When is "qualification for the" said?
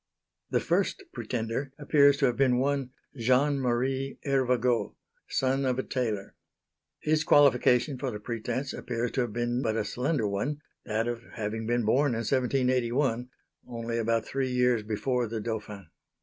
7.23-8.19